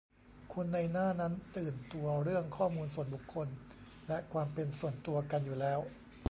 [0.53, 3.47] คนในหน้านั้น ตื่นตัวเรื่องข้อมูลส่วนบุคคล
[4.07, 5.79] และความเป็นส่วนตัวกันอยู่แล้ว